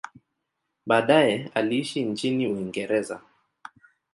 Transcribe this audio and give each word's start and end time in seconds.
Baadaye 0.87 1.51
aliishi 1.53 2.05
nchini 2.05 2.47
Uingereza. 2.47 3.21